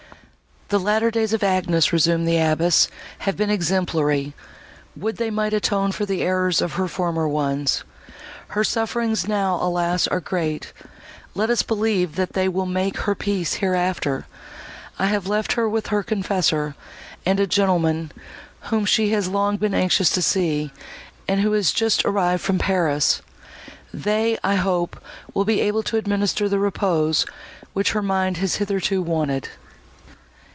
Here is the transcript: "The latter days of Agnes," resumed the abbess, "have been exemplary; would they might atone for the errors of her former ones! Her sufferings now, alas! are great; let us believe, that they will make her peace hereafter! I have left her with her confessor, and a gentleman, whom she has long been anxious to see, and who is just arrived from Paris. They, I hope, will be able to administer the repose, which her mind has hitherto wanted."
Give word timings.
"The 0.73 0.79
latter 0.79 1.11
days 1.11 1.33
of 1.33 1.43
Agnes," 1.43 1.91
resumed 1.91 2.25
the 2.25 2.37
abbess, 2.37 2.87
"have 3.19 3.35
been 3.35 3.49
exemplary; 3.49 4.33
would 4.95 5.17
they 5.17 5.29
might 5.29 5.51
atone 5.53 5.91
for 5.91 6.05
the 6.05 6.21
errors 6.21 6.61
of 6.61 6.75
her 6.75 6.87
former 6.87 7.27
ones! 7.27 7.83
Her 8.47 8.63
sufferings 8.63 9.27
now, 9.27 9.55
alas! 9.61 10.07
are 10.07 10.21
great; 10.21 10.71
let 11.35 11.49
us 11.49 11.61
believe, 11.61 12.15
that 12.15 12.31
they 12.31 12.47
will 12.47 12.65
make 12.65 12.99
her 12.99 13.13
peace 13.15 13.55
hereafter! 13.55 14.25
I 14.97 15.07
have 15.07 15.27
left 15.27 15.51
her 15.55 15.67
with 15.67 15.87
her 15.87 16.03
confessor, 16.03 16.73
and 17.25 17.37
a 17.41 17.47
gentleman, 17.47 18.13
whom 18.69 18.85
she 18.85 19.09
has 19.11 19.27
long 19.27 19.57
been 19.57 19.73
anxious 19.73 20.09
to 20.11 20.21
see, 20.21 20.71
and 21.27 21.41
who 21.41 21.51
is 21.53 21.73
just 21.73 22.05
arrived 22.05 22.43
from 22.43 22.59
Paris. 22.59 23.21
They, 23.93 24.37
I 24.41 24.55
hope, 24.55 25.03
will 25.33 25.43
be 25.43 25.59
able 25.59 25.83
to 25.83 25.97
administer 25.97 26.47
the 26.47 26.59
repose, 26.59 27.25
which 27.73 27.91
her 27.91 28.01
mind 28.01 28.37
has 28.37 28.55
hitherto 28.55 29.01
wanted." 29.01 29.49